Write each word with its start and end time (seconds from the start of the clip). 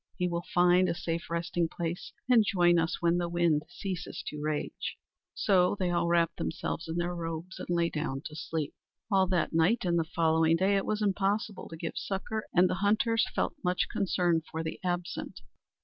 He 0.17 0.27
will 0.27 0.45
find 0.51 0.89
a 0.89 0.95
safe 0.95 1.29
resting 1.29 1.69
place, 1.69 2.11
and 2.27 2.43
join 2.43 2.79
us 2.79 3.03
when 3.03 3.19
the 3.19 3.29
wind 3.29 3.61
ceases 3.69 4.23
to 4.25 4.41
rage." 4.41 4.97
So 5.35 5.75
they 5.77 5.91
all 5.91 6.07
wrapped 6.07 6.37
themselves 6.37 6.87
in 6.87 6.95
their 6.97 7.13
robes 7.15 7.59
and 7.59 7.69
lay 7.69 7.91
down 7.91 8.23
to 8.25 8.35
sleep. 8.35 8.73
All 9.11 9.27
that 9.27 9.53
night 9.53 9.85
and 9.85 9.99
the 9.99 10.03
following 10.03 10.55
day 10.55 10.75
it 10.75 10.87
was 10.87 11.03
impossible 11.03 11.69
to 11.69 11.77
give 11.77 11.93
succor, 11.97 12.45
and 12.51 12.67
the 12.67 12.73
hunters 12.81 13.27
felt 13.35 13.53
much 13.63 13.89
concern 13.93 14.41
for 14.51 14.63
the 14.63 14.79
absent. 14.83 15.41